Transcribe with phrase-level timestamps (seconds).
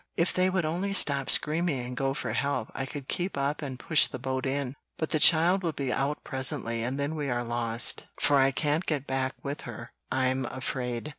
[0.17, 3.77] "If they would only stop screaming and go for help, I could keep up and
[3.77, 7.43] push the boat in; but the child will be out presently and then we are
[7.43, 11.09] lost, for I can't get back with her, I'm afraid."